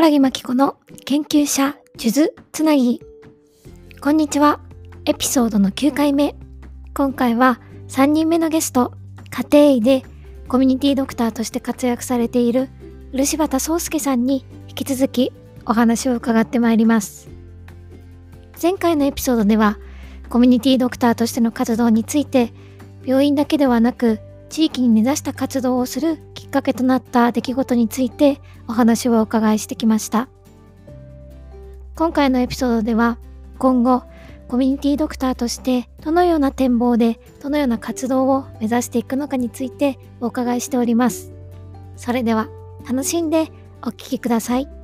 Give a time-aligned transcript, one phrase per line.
[0.00, 3.02] 原木真紀子の研究者数珠つなぎ。
[4.00, 4.60] こんにちは。
[5.04, 6.34] エピソードの9回目。
[6.94, 8.94] 今回は3人目のゲスト
[9.28, 10.02] 家庭医で
[10.48, 12.70] コミュニティドクターとして活躍されている
[13.12, 15.34] 漆柴壮介さんに引き続き
[15.66, 17.28] お話を伺ってまいります。
[18.60, 19.78] 前回のエピソードでは
[20.30, 22.54] コミュニティドクターとしての活動について
[23.04, 26.18] 病院だけではなく地域に根ざした活動をする
[26.50, 30.28] っかけとなった出来事についてお話をお伺いしてきました。
[31.94, 33.18] 今回のエピソードでは
[33.58, 34.02] 今後
[34.48, 41.32] コミュニティドクターとしてどのような展望でどのような活動を目指していくのかについてお伺いしております。
[41.96, 42.48] それでは
[42.88, 44.79] 楽しんでお聴きください。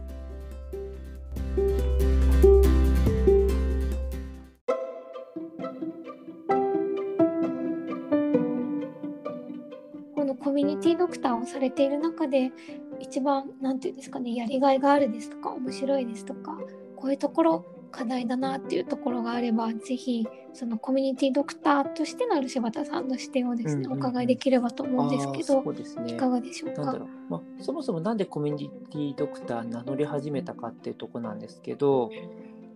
[10.57, 12.51] ミュニティドクターをされている中で
[12.99, 16.59] 一番何て言うんですかねやりがいがあるですとか面白いですとか
[16.97, 26.83] こういうところ課題だなっていうところがあればぜひそのコミュニティドクターとしての柴田さんの視点をですね、うんうんうん、お伺いできればと思うんですけど、ね、いかがでしょうか？
[26.93, 32.11] う、まあ、そもそもなんでコミュニティドクター名乗り始めたかっていうとこなんですけど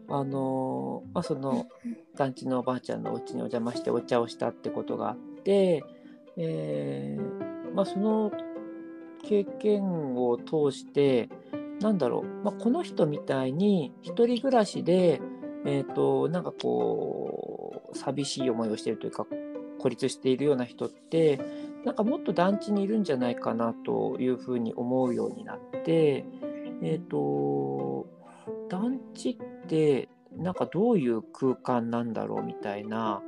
[0.08, 1.66] あのまあ、その
[2.16, 5.84] 団地のおばあちゃんのお家にお邪魔してお茶をしたってことがあって、
[6.36, 8.32] えーまあ、その
[9.22, 11.28] 経験を通して
[11.80, 15.20] なんだろう、まあ、この人みたいに一人暮らしで、
[15.64, 19.26] えーと、なんかこう寂しい思いをしているというか
[19.78, 21.40] 孤立しているような人って
[21.84, 26.24] なんかもっと団地にいるんじゃないかなというふうに思うようになって、
[26.82, 28.06] えーと
[28.68, 33.20] 団地ってなんかどういう空間なんだろうみたいな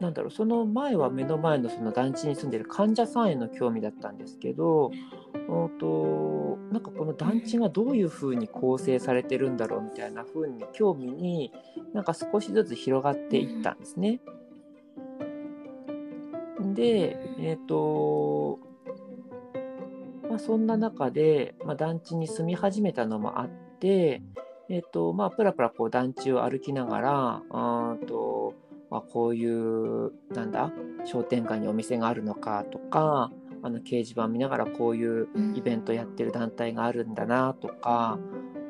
[0.00, 4.90] なんだろうその前は目の前のその団地に住んでる患者さんへの興味だったんですけど
[5.80, 11.52] となんかこの団地がどういうふうに構成されてるんだろうみたいなふうに興味に
[11.92, 14.20] なんか少しずつ広がっていったんですね。
[16.74, 18.60] で、え、ー、と
[20.28, 23.48] まあ、そんな中で、まあ、団地に住み始めたのもあっ
[23.80, 24.22] て、
[24.68, 28.54] え、ー、とまあ、プラプラこう団地を歩きながらあと、
[28.98, 30.72] あ、こういうなんだ
[31.04, 33.30] 商店街にお店があるのかとか
[33.62, 38.18] あの掲示板見ながらこういうイベントやってる団体があるんだなとか、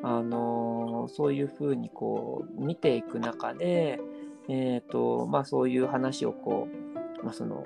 [0.03, 3.99] あのそういうふうにこう見ていく中で、
[4.49, 6.67] えーとまあ、そういう話をこ
[7.21, 7.63] う、まあ、その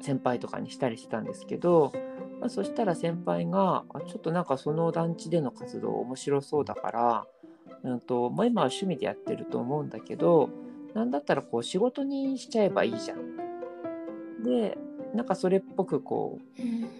[0.00, 1.92] 先輩とかにしたりしたんですけど、
[2.40, 7.26] まあ、そしたら先輩がちょっとなんかその団地での活動面白そうだから、
[7.84, 10.50] うんとまあ、今は趣味でやってると思うんだけど
[10.94, 13.36] なんだったらこう仕事にしちゃえばいいじゃん。
[14.42, 14.78] で
[15.14, 16.38] なんかそれっぽくこ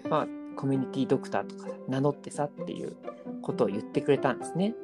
[0.04, 0.26] う、まあ、
[0.56, 2.96] コミュニティドクターとか名乗ってさっていう
[3.42, 4.74] ことを言ってくれたんですね。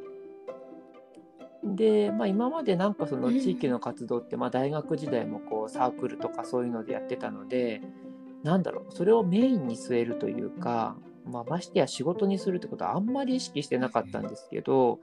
[1.65, 7.81] で、まあ、今までなんかその地域の活動って、まあ、大学時代もこうサークルとかそういうのでやってたので
[8.43, 15.01] なんだろうそれをメインに据えるというか、まあ、ましてや仕事にするってことはあんまり意識してなかったんですけど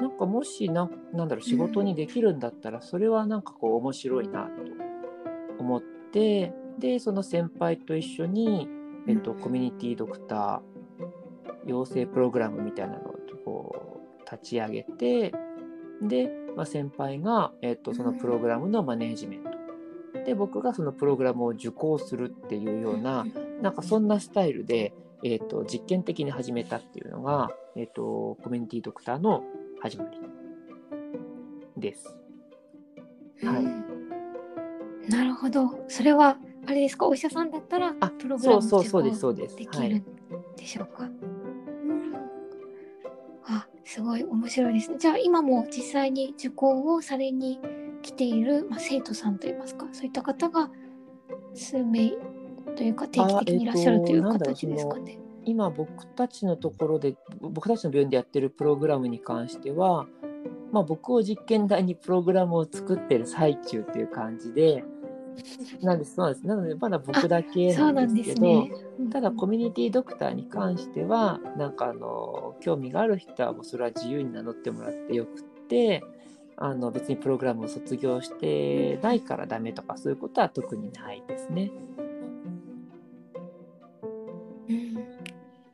[0.00, 4.50] なんかもしななんだろう仕事にできるんだったらそれはなんかこう面白いなと
[5.58, 8.68] 思ってでその先輩と一緒に、
[9.08, 15.32] えっと、コミュニティドクター養成プログラムみたいなのをこう立ち上げて
[16.02, 19.48] で、まあ、先輩が、えっと、そのプログラムのマネージメント。
[20.24, 23.26] で僕がそのプログラムを受講するっていうような
[23.62, 24.92] なんかそんなスタイルで、
[25.24, 29.42] えっと、実験的に始めたっていうのが、えっと、コミュニティドクターの
[29.80, 30.18] 始まり。
[31.76, 32.16] です。
[33.44, 33.58] は
[35.06, 35.84] い、なるほど。
[35.86, 37.06] それはあれですか？
[37.06, 40.02] お医者さんだったらプログラムそうそうそうですできる
[40.56, 41.12] でしょうか、はい、
[43.46, 44.24] あすごい。
[44.24, 44.96] 面白いですね。
[44.98, 47.60] じゃあ今も実際に受講をされに
[48.02, 49.86] 来ている、まあ、生徒さんといいますか？
[49.92, 50.68] そういった方が
[51.54, 52.10] 数名
[52.76, 55.20] というか定期的にいらっしゃるという形ですかね？
[55.48, 60.06] 今僕たちのところで僕たちの病院でやってるプログラムに関しては、
[60.72, 64.84] まあ、僕を実験台にプログラムを作ってる最中っていう感じで
[65.82, 66.46] なんです、そうなんです。
[66.46, 76.02] なので、まだ僕だけなんですけど、ねうん、ただコミュニティドクターに関しては、なんかあの、興味がある人はもうそれは自由に名乗ってもらってよくって、
[76.60, 81.70] あの別にプログラムを卒業してないからダメとかそういうことは特にないですね。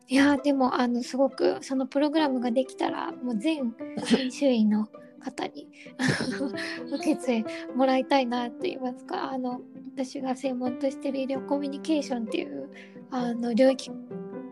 [0.06, 3.72] いやでもあのすごくそのプログラムができたらもう全
[4.06, 4.88] 研修医の
[5.20, 5.68] 方に
[6.92, 9.32] 受け継いもらいたいなと言いますか。
[9.32, 9.60] あの
[9.94, 12.68] 私が専門としている医療コミュニケーションっていう
[13.10, 13.90] あの領域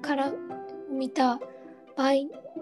[0.00, 0.32] から
[0.90, 1.40] 見た
[1.96, 2.12] 場合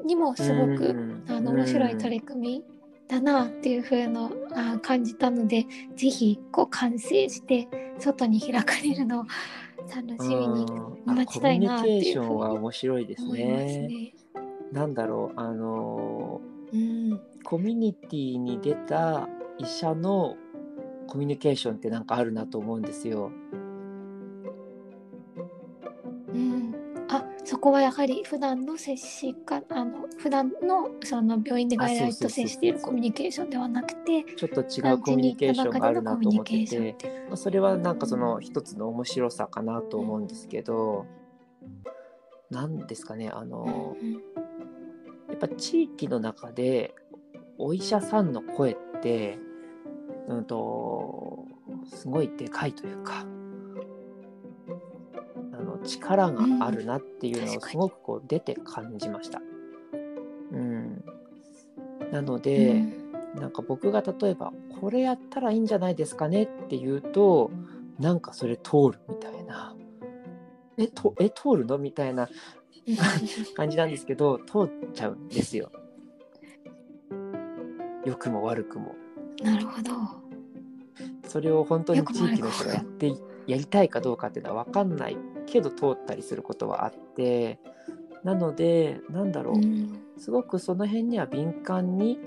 [0.05, 2.65] にもすごく、うんあの面白い取り組み
[3.07, 9.25] だなっていう風のあ感じたのでぜひこう完成して外に開かれるのを
[9.89, 10.65] 楽しみに
[11.07, 13.25] うん待ちたいなっていうコミュニケーションは面白いです。
[13.27, 14.15] ね。
[14.73, 16.41] なんだろうあの
[16.73, 19.29] うん、コミュニティに出た
[19.59, 20.37] 医者の
[21.09, 23.33] コミュニケーションってなんかあるなと思うんですよ。
[27.51, 41.07] そこはやはり普段の接しかあの普段のその病院で外来と接しているコミュニケーションではなくてちょっと違うコミュニケーションがあるなと思ってて、まあそれはなんかその一つの面白さかなと思うんですけど、
[42.51, 43.97] なんですかねあの
[45.29, 46.95] やっぱ地域の中で
[47.59, 49.41] お医者さんの声って、
[50.29, 51.47] うんと、
[51.93, 53.40] すごいでかいというかあ
[55.81, 59.41] の力があるなっていうのをすごくこう出て感じました。
[60.53, 61.05] うん、
[62.11, 62.85] なので、
[63.35, 67.51] なんか僕が例えばこれやったらいいんじゃないですかねって言うと
[67.99, 69.75] なんかそれ通るみたいな。
[70.77, 72.27] えとえ通るのみたいな
[73.55, 75.71] 感じなんですけど通っちゃうんですよ。
[78.05, 78.95] 良くも悪くも。
[79.43, 79.93] なるほど。
[81.27, 83.17] それを本当に地域の人がやってい
[83.47, 85.17] やりたいかどうかっていうのは分かんない
[85.51, 87.59] けど通ったりすることはあって
[88.25, 90.01] なのでなんだろう、うん。
[90.19, 92.19] すごくその辺には敏感に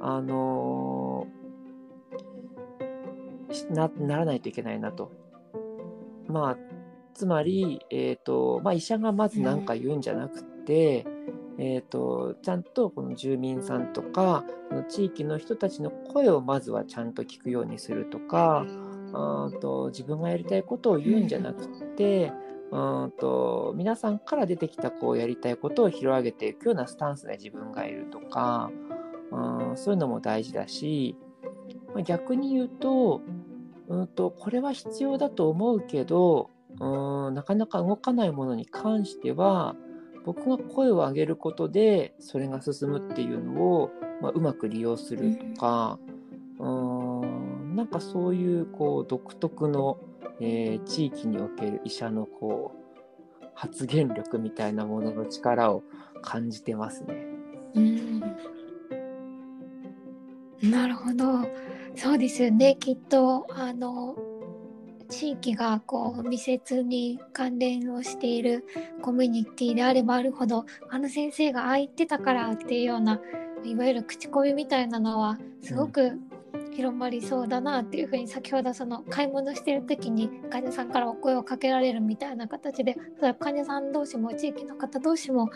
[0.00, 1.26] あの
[3.70, 5.12] なならないといけないなと。
[6.26, 6.56] まあ
[7.14, 11.06] つまり、えーとまあ、医者がまず何か言うんじゃなくて、
[11.58, 14.44] えー、とちゃんとこの住民さんとか
[14.88, 18.66] 地域の人たちの声をまずはちゃんと聞くようにするとか
[19.12, 22.32] あーと自分がやりたいことを言うんじゃなくて、
[22.70, 28.70] うんと皆さんから出てきたこうやりたいことを拾い上げていくようなスタンスで自分がいるとか、
[29.30, 31.16] うん、そういうのも大事だし、
[31.94, 33.20] まあ、逆に言うと,、
[33.88, 36.50] うん、とこれは必要だと思うけど、
[36.80, 39.76] うん、なかなか動かないものに関しては
[40.24, 43.90] 僕が声を上げることでそれが進むっていうのを、
[44.22, 45.98] まあ、うまく利用するとか、
[46.58, 49.98] うん、なんかそういうこう独特の、
[50.40, 55.82] えー地域における医者のこう発言力みたいなものの力を
[56.22, 57.26] 感じてますね。
[57.74, 58.20] うん。
[60.62, 61.48] なるほど。
[61.94, 62.76] そうですよね。
[62.78, 64.16] きっとあの
[65.08, 68.64] 地域がこう密接に関連をしている
[69.02, 73.20] コミュニティであればあるほどあの先生がああ言ってたからっていうような
[73.64, 76.18] いわゆる口コミみたいなのはすごく
[76.74, 82.96] 広まりそうだなっていうふうに先ほどその買い物してる時に患者さんからお声をかけられるみたいな形で
[83.38, 85.50] 患者さん同士も地域の方同士も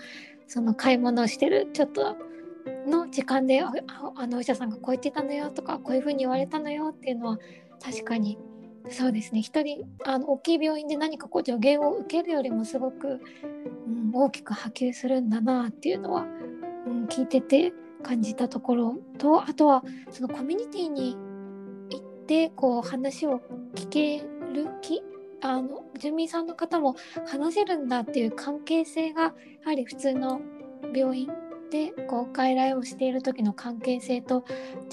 [0.47, 2.17] その買い物をしてるちょっと
[2.87, 7.39] の時間であのお医者さんがこう言ってたのよとかこういうふうに言われたのよっていうのは
[7.83, 8.39] 確かに
[8.91, 9.43] そうですね。
[9.43, 13.21] 一人あの大きい病院で何かこう助言を受けるよりもすごく、
[13.87, 16.27] うん、大きく波及するんだなっていうのは、
[16.87, 17.73] うん、聞いてて
[18.03, 21.17] 感じたところとあとはそのコミュニティに
[21.91, 23.41] 行ってこう話を
[23.75, 24.19] 聞け
[24.53, 25.03] るき
[25.41, 26.97] あの住民さんの方も
[27.27, 29.33] 話せるんだっていう関係性がや
[29.67, 30.41] はり普通の
[30.95, 31.29] 病院
[31.71, 34.45] でこう外来をしている時の関係性と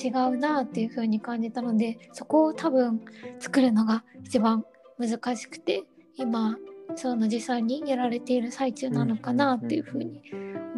[0.01, 3.01] 違うなっていう風に感じたのでそこを多分
[3.39, 4.65] 作るのが一番
[5.00, 5.84] 難しくて
[6.15, 6.58] 今
[6.96, 10.22] その実際にやられている最中なのかなっていう風に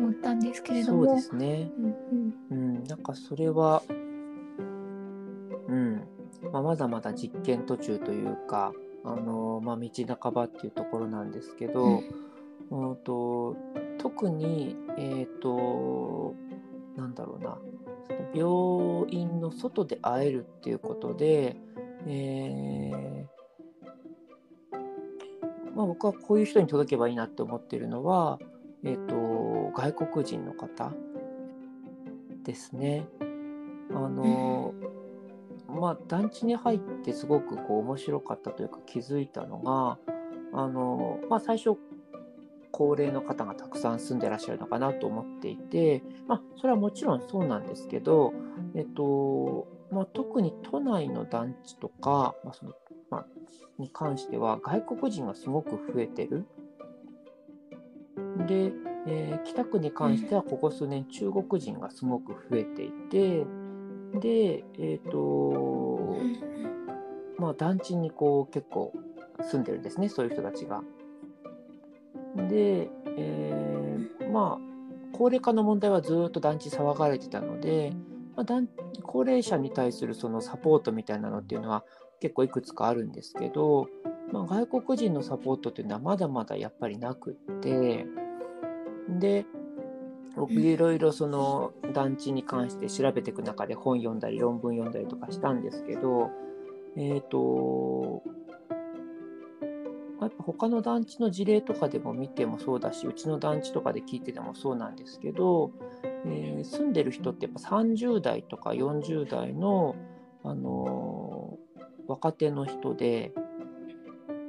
[0.08, 1.06] 思ったんですけれども。
[1.06, 1.72] そうですね。
[1.78, 1.82] う
[2.16, 3.84] んうん、なんかそれは、
[5.68, 6.02] うん、
[6.52, 8.72] まあ、まだまだ実験途中というか、
[9.04, 12.02] あのまあ、道半ばっていうところなんですけど、
[12.70, 13.56] うんと
[13.98, 16.36] 特に、えっ、と、
[16.96, 17.58] なんだろうな、
[18.34, 21.56] 病院の外で会えるっていうことで、
[22.06, 23.38] えー
[25.76, 28.40] まあ、僕はこういう人に届けばいいなって思ってるのは、
[28.88, 30.94] えっ、と、外国人の方
[32.46, 33.06] ですね。
[33.94, 34.74] あの、
[35.68, 40.00] まあ、団地に入ってすごくこう面白かったというか気づいたのが、
[40.54, 41.78] あの、まあ、最初、
[42.72, 48.34] 高齢の方がたくさん住んでらっしゃるのかなと思っていて、まあ、それはもちろんそうなんですけど、
[48.74, 52.74] えっとまあ、特に都内の団地とか、まあその
[53.10, 53.26] まあ、
[53.78, 56.46] に関しては外国人がすごく増えてる。
[58.46, 58.72] で、
[59.08, 63.46] えー北区に関してはここ数年中国人がすごく増えていて、
[64.20, 66.18] で、えっ、と、
[67.38, 68.94] まあ団地にこう結構
[69.42, 70.82] 住んでるんですね、そういう人たちが。
[72.50, 74.68] で、えーまあ
[75.14, 77.92] 高齢化の問題はずっと団地騒がれてたので、
[78.36, 78.68] まあ、団
[79.04, 81.84] 高齢者に対するそのサポートみたいなのっていうのは
[82.20, 83.88] 結構いくつかあるんですけど、
[84.32, 88.06] まあ、外国人のサポートっていうのはまだまだやっぱりなくって
[89.10, 89.46] で
[90.36, 96.30] 僕いろいろその団地に関して調べていく中で本読んだり論文読んだりとかしたんですけど
[96.96, 98.24] えっ、ー、と
[100.22, 105.72] やっぱ他の団地の事例とかでも見てもそうだしうちの団地とかで聞いててもそうなんですけど、
[106.26, 109.96] えー、住んでる人ってやっぱ30代とか40代の、
[110.44, 113.32] あのー、若手の人で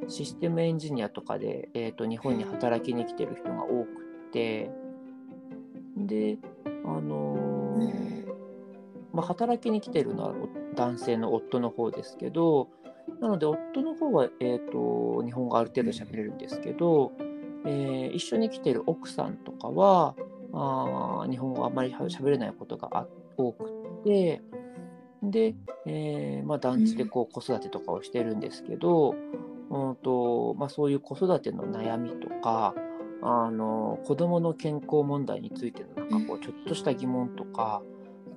[0.09, 4.70] システムエンジニアとかで、えーと、日本に働きに来てる人が多くて
[5.97, 6.38] で
[6.85, 8.26] あのー、
[9.12, 10.35] まあ、働きに来てるのは
[10.75, 12.68] 男性の夫の方ですけど
[13.20, 17.12] なので、夫の方は、えーと、日本語ある程度喋れるんですけど、
[17.64, 20.14] えー、一緒に来てる奥さんとかは
[20.52, 23.06] あ日本語あんまり喋れないことが
[23.37, 23.70] 多く
[24.04, 24.40] て
[25.23, 25.54] で、
[25.87, 29.14] えー、まあ、団地でこう子育てとかをしてるんですけど、
[29.70, 32.75] うんとまあ、そういう子育ての悩みとか
[33.23, 37.83] あの子どもの健康問題についてのなんかこうちょっとした疑問とか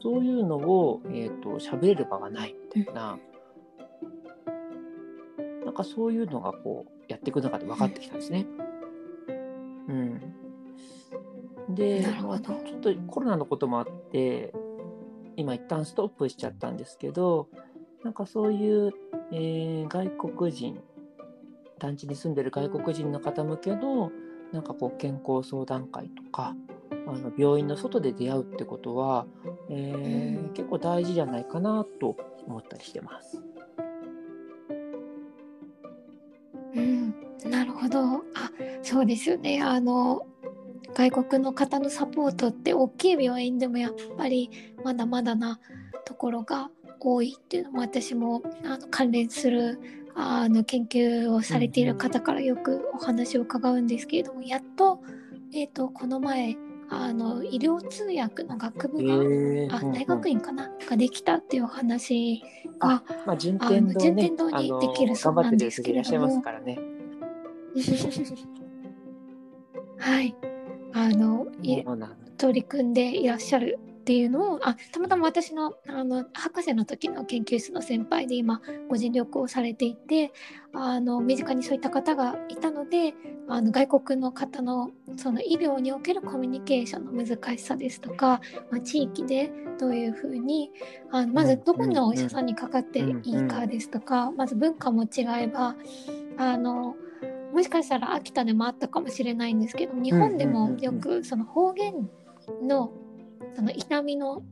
[0.02, 3.20] そういうのを、えーと、喋れる場がないみたいな。
[5.64, 8.46] なんかそういうのがこうやっていく中で分かってきたんですね。
[9.88, 10.20] うん、
[11.70, 14.54] で、まあ、ちょっとコロナのこともあって
[15.38, 17.48] 今一旦ストップしちゃったんですけど
[18.04, 18.92] なんかそういう、
[19.32, 20.82] えー、外国人
[21.80, 24.12] 団地に住んでる外国人の方向けの
[24.52, 26.56] なんかこう健康相談会とか
[27.08, 29.26] あの病院の外で出会うってことは、
[29.70, 33.42] えー、結構大事じゃないかなと思ったりしてます。
[37.46, 38.00] なるほど。
[38.00, 38.22] あ
[38.82, 39.62] そうですよね。
[39.62, 40.26] あの
[40.94, 44.50] 外国の方のサポートって大きい病院でもやっぱり
[44.84, 45.60] まだまだな
[46.06, 49.80] ところが多いっていうのも私もあの関連する
[50.16, 55.02] あの研究をされている方からよくお話を伺うんですけれどもやっと,、
[55.54, 56.56] えーと、この前
[56.90, 62.44] あの医療通訳の学部が、えー、あ大学院かな、ができたっていう話
[62.80, 66.44] が、まあ、順天堂、ね、順天堂にできるそうなんですけれども。
[69.98, 70.36] はい。
[70.94, 71.48] あの、
[72.38, 80.34] 取り組んでいらっしゃるっていうのをあたまたま私のあの博士の時の研究室の先輩で今ご尽力をされていて
[80.74, 83.14] あの身近にそういった方がいたので
[83.48, 88.42] あの外国の方のその医療におけるコミュニケーションの難しさですとか、
[88.72, 90.72] まあ、地域でどういうふうに
[91.12, 95.76] あのまずどこのお医者さんにかかっていいかですとかまず文化も違えば
[96.38, 96.96] あの
[97.54, 102.10] もしかしたら秋田でもあったかもしれないんですけど日本でもよくその方言
[102.64, 102.92] の
[103.56, 104.44] その痛みの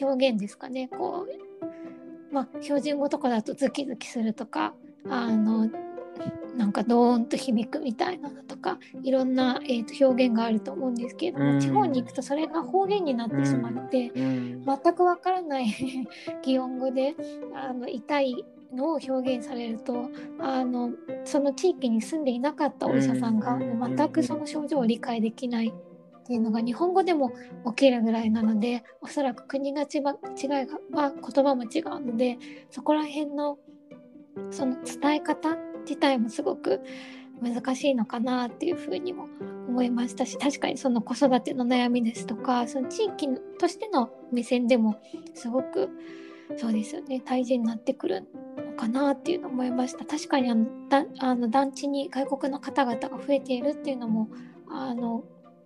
[0.00, 0.88] 表現ですかね。
[0.88, 4.74] こうまあ標準語とかだとズキズキするとか
[5.08, 5.70] あの
[6.56, 15.66] なんかドーンと響くみたいなのとかいろんな、えー、と表現があると思うんですけれども、地方に行くとそれが方言になってしまって、全くわからない
[16.42, 17.14] 擬音語で
[17.54, 20.08] あの痛いのを表現されると
[20.38, 20.92] あの
[21.24, 25.72] その地域に住んでいなかったお医者さんが全くその症状を理解できない
[26.26, 27.30] っていうのが日本語でも
[27.66, 30.10] 起きるぐらいなのでおそらく国が違いが、
[31.12, 32.36] 言葉も違うので
[32.68, 33.58] そこら辺の
[34.50, 36.80] その伝え方自体もすごく
[37.40, 39.28] 難しいのかなっていうふうにも
[39.68, 43.28] 思いましたし確かにその子育ての悩みですとかその地域
[43.60, 45.00] としての目線でも
[45.34, 45.90] すごく
[46.56, 50.04] そうですよね大事になってくるのかなっていうのを思いました。
[50.04, 54.28] 確かにあのだあの団地に外国の方々が増えているっていうのも
[54.68, 55.24] あの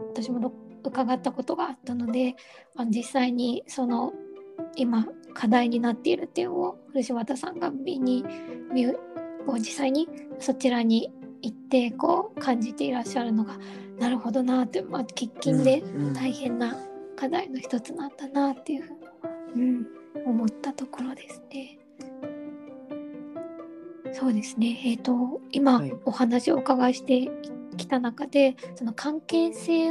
[0.08, 0.52] 私も
[0.84, 2.36] 伺ったことがあったので
[2.76, 4.12] あの実際にその
[4.76, 8.24] 今課題になっている点を古柴さんが見に
[8.72, 8.86] 見
[9.46, 13.58] こう実際にそちらに行ってこう感じていらっしゃるのが
[13.98, 15.82] なるほどなって、まあ、喫緊で
[16.14, 16.76] 大変な
[17.16, 19.86] 課題の一つなんだなっていうふうに、うん
[20.26, 21.78] 思ったところですね。
[24.12, 27.30] そうですね、えーと、今お話をお伺いして
[27.76, 29.88] きた中で、はい、その関係性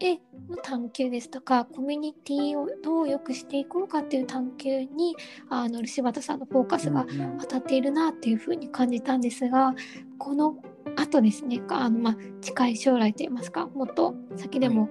[0.00, 5.16] への探求ですとかコミュニティをどう良くしていこうかっていう探求に
[5.50, 7.06] あの柴田さんのフォーカスが
[7.40, 9.74] 当たっているなっていうふうに感じたんですが
[10.18, 10.56] この
[10.96, 14.90] あとですねあの、まあ、近い将来といいますかもっと先でも、はい、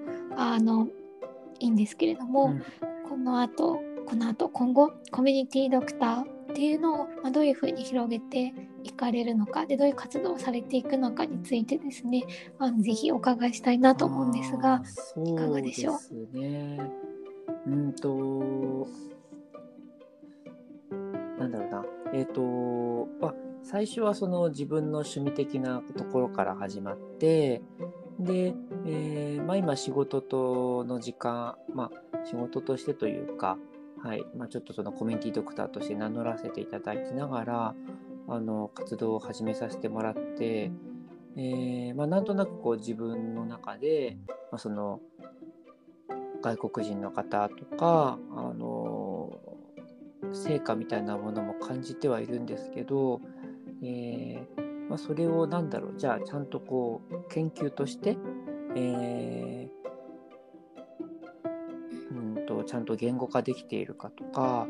[0.58, 0.88] あの
[1.60, 2.63] いいんですけれども、うん、
[3.10, 8.54] このあとこの後今後コミュニティドクターっていうのを、まあ、どういうふうに広げて
[8.88, 12.24] いかれるのかでどういう活動をされていくのかについてですね
[12.60, 14.82] あのぜひお伺いしたいなと思うんですが
[15.25, 15.98] いかがでしょう？
[16.00, 16.91] そうですね。
[17.67, 18.88] うんと
[21.39, 21.86] なんだろうな。
[22.13, 27.62] えっ、とあ最初はその自分の趣味的なところから始まって
[28.20, 33.58] で、えーまあ、今仕事との時間、まあ、仕事としてというか、
[34.01, 37.75] はいまあ、ちょっとそのコミュニティドクターとして名乗らせていただきながら
[38.27, 40.72] あの活動を始めさせてもらって、
[41.38, 44.17] えーまあ、なんとなくこう自分の中で、
[44.51, 45.00] まあ、その
[46.41, 49.39] 外国人の方とか、あの
[50.34, 53.22] 成果みたいなものも感じてはいるんですけど、
[53.84, 58.17] えーまあ、それをなんだろうじゃあちゃんとこう研究として、
[58.75, 59.77] えー
[62.12, 64.67] うんとちゃんと言語化できているかとか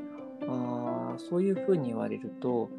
[0.48, 2.70] あそういうふうに言われると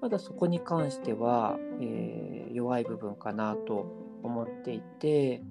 [0.00, 2.28] まだそこに関しては、えー
[2.58, 3.86] 弱い部分かなと
[4.22, 5.42] 思っていて、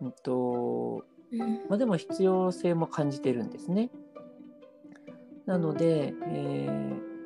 [0.00, 1.38] うんとうん
[1.68, 3.90] まあ、でも必要性も感じてるんですね。
[5.44, 7.16] なので、えー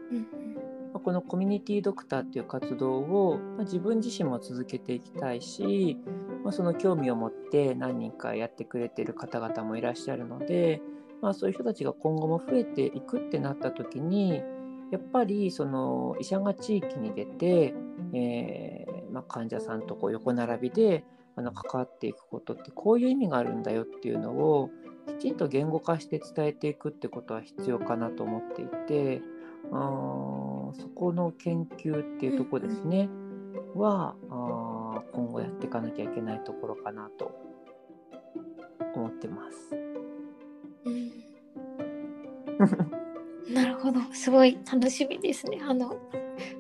[1.03, 5.97] このコミュニティドクターっていう活動を、まあ自分自身も続けていきたいし、
[6.45, 10.83] まあ、その興味を持って何人かやってくれてる方々もいらっしゃるので、
[11.23, 14.43] まあ、そういう人たちが今後も増えていくってなった時に
[14.91, 17.75] やっぱりその医者が地域に出て、
[18.13, 21.05] えーまあ、患者さんとこう横並びで
[21.37, 24.71] あの関わっていくことってこういう意味があるんだよっていうのを
[25.19, 29.23] きちんと言語化して伝えていくってことは必要かなと思っていて
[29.73, 33.09] あーそこの研究っていうところですね、
[33.75, 37.33] はあー今後やっていかなきゃいけないところかなと
[38.95, 39.75] 思ってます。
[40.85, 41.11] うん
[43.49, 44.01] なるほど。
[44.13, 45.61] すごい楽しみですね。
[45.63, 45.97] あの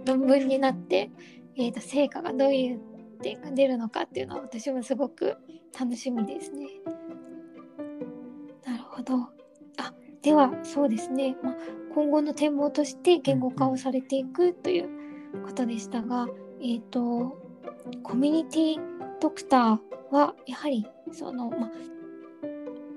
[0.04, 1.10] 論文になって、
[1.56, 2.80] えー、と成果がどういう
[3.22, 5.37] 点が出るのかっていうのは私もすごく
[5.78, 6.66] 楽しみですね。
[8.64, 9.14] なるほど。
[9.78, 11.57] あではそうですね、まあ、
[11.94, 14.88] 今後の展望として言語化をされていくという
[15.44, 16.28] ことでしたが、
[16.62, 17.38] えっ、と
[18.02, 18.81] コミュニティ
[19.20, 19.78] ドクター
[20.11, 21.70] はやはりそのまあ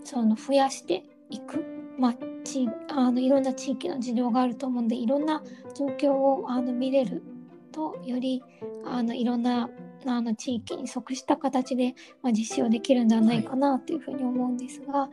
[0.04, 1.64] その増やしていく、
[1.98, 5.44] まあ、地あのいろんな地域の事情があると思うんでいろんな
[5.76, 7.24] 状況をあの見れる
[7.72, 8.44] とより
[8.86, 9.70] あのいろんな
[10.06, 15.10] あの地域に即した形で、まあ、実施をできるんではないかなというふうに思うんですが、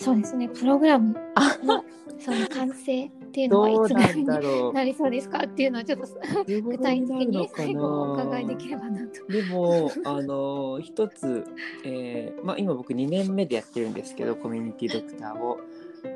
[0.00, 0.48] そうですね。
[0.48, 1.14] プログラム
[1.62, 1.84] の
[2.18, 4.72] その完成っていうのはいつぐらないに。
[4.72, 6.06] なりそうですかっていうのはちょっと
[6.46, 9.26] 具体的に最後お伺いできればなと。
[9.26, 11.44] でも、あの一つ、
[11.84, 15.60] えーまあ、今僕2年目でやってるんですけどコミュニティドクターを、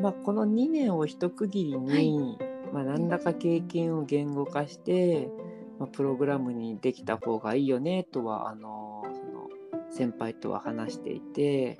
[0.00, 2.38] まあ、この2年を一区切りに、
[2.72, 5.30] まあ、何らか経験を言語化して、
[5.78, 9.50] まあ、プログラムにできた方がいいよねとはあのその
[9.90, 11.78] 先輩とは話していて、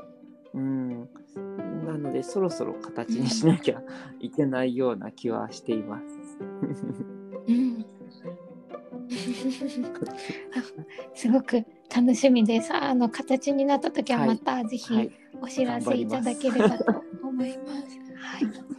[0.54, 1.08] うん、
[1.84, 3.82] なのでそろそろ形にしなきゃ
[4.20, 6.04] いけないような気はしています。
[7.48, 7.86] うん
[11.14, 12.72] すごく楽しみです。
[12.72, 17.98] あの形になった時はまたぜひはい、お知らせいただければと思います。
[18.18, 18.74] はい。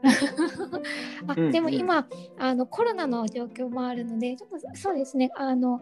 [1.26, 2.06] あうんでも今、
[2.38, 5.80] あのコロナの状況もあるのでちょっとそうですねあの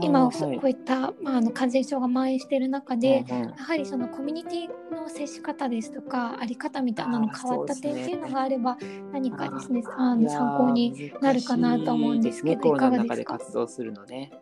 [0.00, 8.76] 今こういった、まあ、あの感染症が蔓延している中で、やはりそのコミュニティの接し方ですとかあり方みたいなの変わった点っていうのがあれば
[9.12, 13.38] 何かですねあの参考になるかなと思うんですけどいかがですか？
[13.38, 14.32] 活動するのね。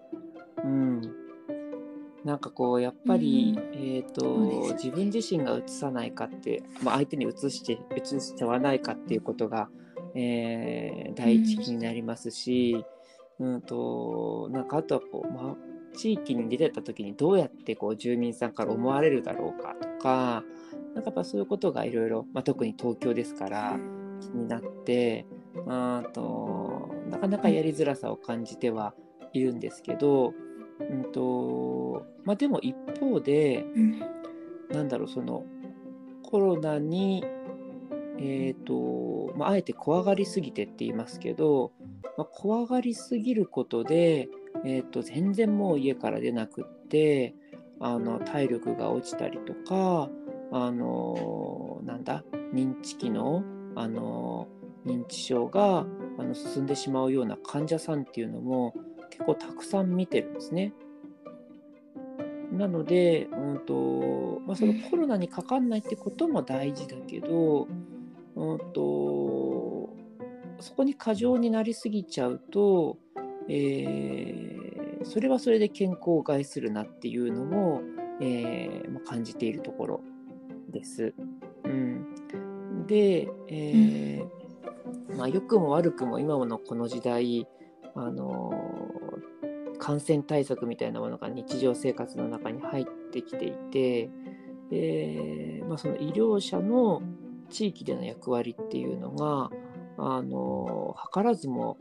[0.64, 1.00] うん。
[2.24, 9.68] なんかこうやっぱり、うんえっ、そうですと自分自身が移さないかって、まあ、相手に移して移しちゃわないかっていうことが、
[10.14, 12.84] えー第一気になりますし、うん、
[13.38, 20.44] うんとなんかあとはこう、まあ、地域に出てた時にどうやってこう住民さんから思われるだろうかとか
[20.94, 23.78] なんかやっぱそういうことがいろいろ、まあ、特に東京ですから。
[24.22, 25.26] 気になって
[25.66, 28.94] あとなかなかやりづらさを感じては
[29.32, 30.32] いるんですけど、
[30.80, 34.00] うんとまあ、でも一方でうん
[34.70, 35.44] なんだろうその
[36.22, 37.24] コロナに、
[38.18, 41.72] えーとまあ、あえて怖がりすぎてって言いますけど、
[42.16, 44.28] まあ、怖がりすぎることで、
[44.64, 47.34] えー、と全然もう家から出なくって
[47.80, 50.10] あの体力が落ちたりとか
[50.52, 53.42] あのなんだ認知機能
[53.74, 54.46] あの
[54.84, 55.86] 認知症が
[56.18, 58.74] あの進んでしまうような患者さんっていうのも
[59.10, 60.72] 結構たくさん見てるんですね。
[62.52, 67.66] なので、うんとまあ、そのコロナにかかんないってことも大事だけど、
[68.36, 69.41] うんと
[70.62, 72.96] そこに過剰になりすぎちゃうと、
[73.48, 77.82] えー、それはそれで健康を害するなっていうのも、
[78.20, 80.00] えー、感じているところ
[80.70, 81.14] です。
[81.64, 87.46] うん、で、えー、まあ、良くも悪くも今のこの時代
[87.96, 88.52] あの
[89.80, 94.10] 感染対策みたいなものが日常生活の中に入ってきていて、
[94.70, 97.02] えーまあ、その医療者の
[97.50, 99.50] 地域での役割っていうのが
[99.98, 101.76] あの図らずも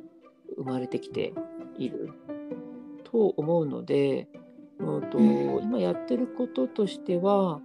[0.58, 1.34] 生まれてきて
[1.78, 2.14] いる
[3.04, 4.28] と思うので、
[4.80, 7.62] うんと、今やってることとしては、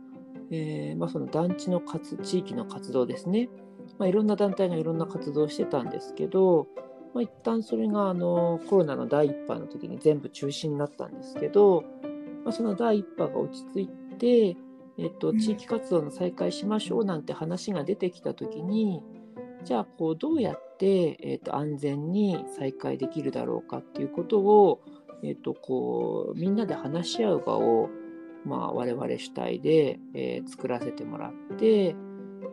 [0.50, 3.48] えーまあ、その団地の活地域の活動ですね、
[3.98, 6.66] まあ、いろんな団体がいろんな活動をしてたんですけど、
[7.14, 11.84] まあ、一旦それがあのコロナの第1波の時に全部中止になったんですけど、
[12.44, 14.56] まあ、その第1波が落ち着いて、
[14.98, 19.02] えっと、地域活動の再開しましょうなんて話が出てきた時に
[19.66, 24.80] じゃあこうどうやって、えっと、安全に再開できるだろうかっていうことを、
[25.24, 27.90] えっと、こうみんなで話し合う場を、
[28.44, 31.96] まあ、我々主体で、えー、作らせてもらって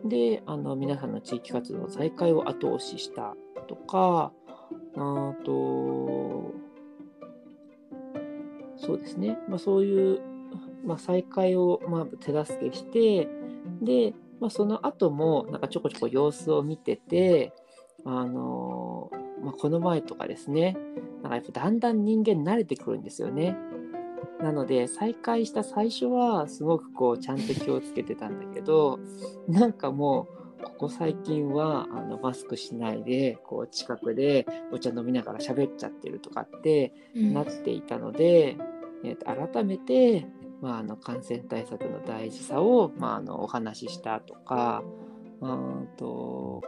[0.04, 3.36] であの皆さんの地域活動の再開を後押しした
[3.68, 4.32] とか
[4.96, 6.52] あと
[8.76, 10.20] そうですね、まあ、そういう
[10.84, 13.28] まあ、再開をまあ手助けして
[13.80, 14.12] で、
[14.44, 17.54] まあ、その後もなんかちょこちょこ様子を見てて、
[18.04, 19.10] あの
[19.42, 20.76] まあ、この前とかですね
[21.22, 23.56] なんかやっぱだんだん人間慣れてくるんですよね。
[24.42, 28.98] なので再開した最初はすごくこうちゃんと気をつけてたんだけど
[29.48, 30.28] なんかも
[30.60, 38.58] うここ最近はあのマスクしないでこう近くでお茶飲みながら喋っちゃってるとかってなっていたので、
[39.02, 40.26] うん、えー、と改めて
[40.64, 44.82] まあ、あの感染対策の大事さを、まあ、あのお話ししたとか
[45.42, 46.62] うんと、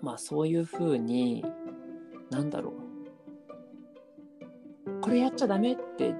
[0.00, 1.44] まあ、そういうふうに
[2.30, 2.74] なんだろう。
[5.00, 6.14] これやっちゃダメって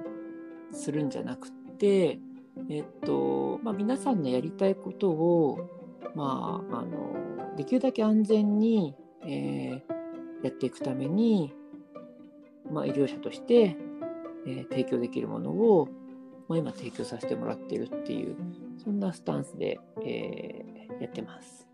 [0.73, 2.19] するんじゃなくて、
[2.69, 5.57] えっとまあ、皆さんのやりたいことを、
[6.13, 9.81] まあ、あのできるだけ安全に、えー、
[10.43, 11.53] やっていくために、
[12.69, 13.77] まあ、医療者として、
[14.45, 15.87] えー、提供できるものを
[16.47, 18.35] まあ、今提供させてもらってるっていう
[18.83, 21.67] そんなスタンスで、えー、やってます。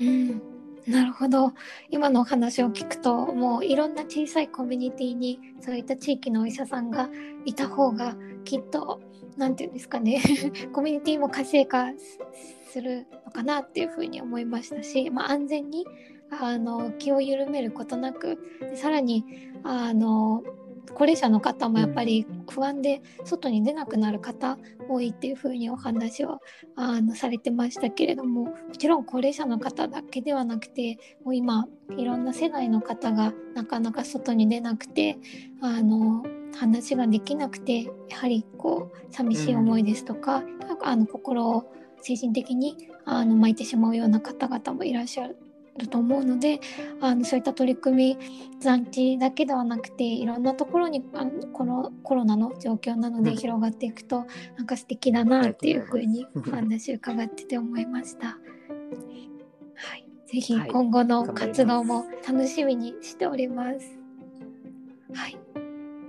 [0.00, 0.42] うん、
[0.86, 1.52] なるほど
[1.88, 7.08] 今のお話を聞くともういろんな小さいコミュニティにそういった地域のお医者さんが
[7.44, 9.00] いた方がきっと
[9.36, 10.20] 何て言うんですかね
[10.72, 11.92] コミュニティも活性化
[12.68, 15.86] するのかなっていうふうに思いましたし、まあ、安全に
[16.30, 18.38] あの気を緩めることなく
[18.74, 19.24] さらに
[19.62, 20.42] あの
[20.92, 26.40] 高齢者の方もやっぱり不安で外に出なくなる方多いっていうふうにお話を
[26.76, 31.66] あのされてましたけれどももちろん高齢者の方だけではなくてもう今
[31.96, 35.16] いろんな世代の方がなかなか外に出なくて
[35.60, 40.44] あの話ができなくてやはりこう寂しい思いですとか、うん、
[40.82, 45.36] あの心を精神的にあの巻いてしまうような方々もいらっしゃる
[45.78, 46.60] ると思うので
[47.00, 48.18] あのそういった取り組み
[48.60, 58.38] 残地だけではなくていろんなところにあのこのコロナの状況なので広がっていくと、うん、なんか素敵だなっていうふうに お話伺ってて思いました。
[59.76, 63.98] はい、ぜひ今後の活動も楽しみにしております。
[65.12, 65.53] はい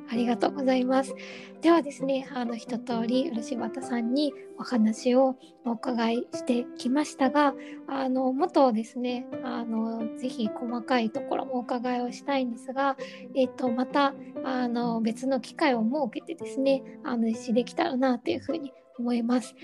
[0.10, 1.16] ありがとうございます。
[1.62, 7.56] ではですね、あの一通り漆畑さんにお話をお伺いしてきましたが、
[7.88, 12.98] あのもっとですね、あのぜひ細かいところもお伺いをしたいんですが、
[13.36, 14.14] えっ、とまた
[14.44, 19.56] あの別の機会を設けてですね、あの実施できたらなというふうに思います。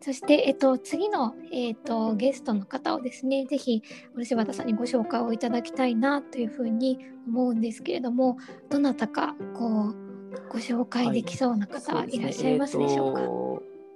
[0.00, 3.82] そして、えっと、次の、えっと、ゲストの方をですね、ぜひ、
[4.14, 8.38] 漆畑さんにご紹介をいただきたいなというふうに思うんですけれども、
[8.70, 10.08] どなたか、こう、
[10.48, 13.28] ご紹介できそうな方、いらっしゃいますでしょうか、はい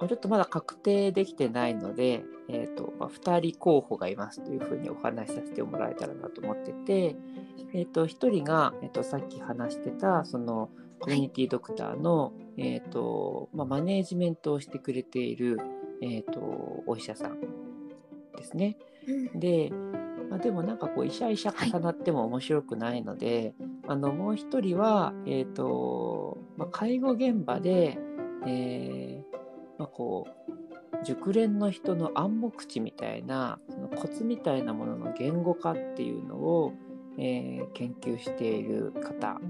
[0.03, 7.17] えー、ちょっとまだ確定できてないので、えーとまあ、2人候補がいますというふうにお話しさせてもらえたらなと思ってて、
[7.75, 15.59] えーと、1人が、えーと、さっき話してたそのコミュニティドクターの、はい、えーとまあ、マネージメントをしてくれている、
[16.03, 17.41] えーと、お医者さん
[18.37, 18.77] ですね。
[19.07, 19.71] うん、で、
[20.29, 27.99] まあ、でもなんかこう医者医者重なっても面白くないので、はい、あのもう一人は、えーとまあ、介護現場で、
[28.47, 36.73] えーまあ、こう熟練の人の暗黙知みたいなそのコツみたいなものの言語化っていうのを、
[37.19, 39.41] えー、研究している方、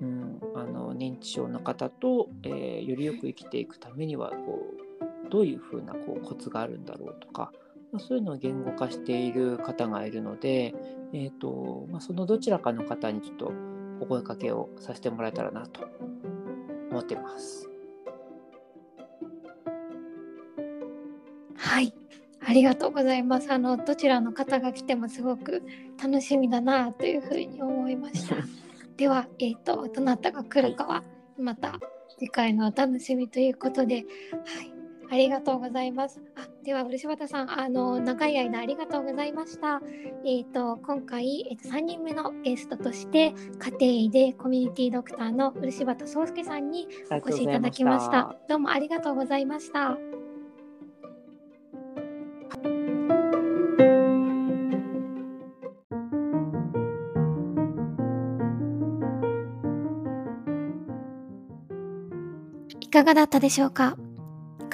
[0.00, 4.83] うん、あの認知症の方と、えー、よりよく生きていくためにはこう
[5.30, 7.52] どういうふうなこうコツがあるんだろうとか
[7.94, 10.74] まあ、そういうのを言語化している方がいるので、
[11.12, 13.52] えーとまあ、そのどちらかの方にちょっと
[14.00, 15.86] お声かけをさせてもらえたらなと
[16.90, 17.68] 思ってます。
[21.56, 21.94] はい。
[22.44, 23.52] ありがとうございます。
[23.52, 25.62] あのどちらの方が来てもすごく
[26.02, 28.34] 楽しみだなというふうに思いました。
[28.98, 31.04] では、えっ、ー、とどなたが来るかは
[31.38, 31.78] また
[32.18, 34.73] 次回のお楽しみということで、はい、
[35.14, 36.20] ありがとうございます。
[36.34, 39.80] あでは、漆畑さん、あの長い間ありがとうございました。
[40.24, 48.34] えっ、ー、と今回、えーと、3人目のゲストとして家庭医でコミュニティドクターの漆畑壮介さんにお越しいただきました。
[48.48, 49.96] どうもありがとうございました。
[62.94, 63.96] かがだったでしょうか？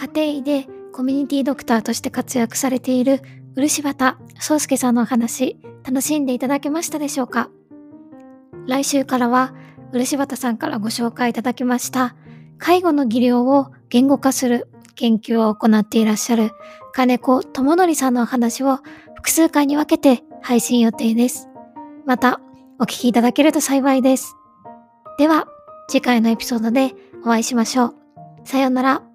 [0.01, 3.21] 家庭医でコミュニティドクターとして活躍されている
[3.55, 7.51] 漆畑壮介さんのお話楽しんでいただけましたでしょうか？
[8.67, 9.53] 来週からは
[9.93, 12.17] 漆畑さんからご紹介いただきました
[12.57, 16.53] 介護の技量を言語化する研究を行っていらっしゃる
[16.95, 18.79] 金子智則さんのお話を
[19.17, 21.51] 複数回に分けて配信予定です。
[22.07, 22.41] また
[22.79, 24.35] お聞きいただけると幸いです。
[25.19, 25.47] では
[25.89, 27.95] 次回のエピソードでお会いしましょう。
[28.45, 29.10] さようなら。